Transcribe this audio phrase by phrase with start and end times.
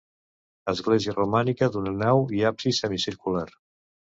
[0.71, 3.49] Església romànica d'una nau i absis semicircular.